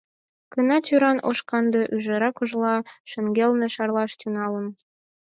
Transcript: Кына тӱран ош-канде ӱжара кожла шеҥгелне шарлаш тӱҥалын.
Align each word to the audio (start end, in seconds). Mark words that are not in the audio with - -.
Кына 0.53 0.77
тӱран 0.85 1.17
ош-канде 1.29 1.81
ӱжара 1.95 2.29
кожла 2.37 2.75
шеҥгелне 3.09 3.67
шарлаш 3.75 4.11
тӱҥалын. 4.19 4.67